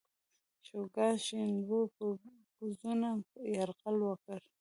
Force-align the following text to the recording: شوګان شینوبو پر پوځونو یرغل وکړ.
شوګان 0.67 1.13
شینوبو 1.25 1.79
پر 1.95 2.11
پوځونو 2.55 3.09
یرغل 3.53 3.97
وکړ. 4.05 4.39